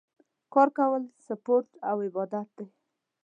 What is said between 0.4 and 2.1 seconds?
کار کول سپورټ او